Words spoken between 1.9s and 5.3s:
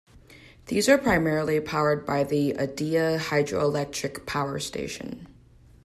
by the Edea Hydroelectric Power Station.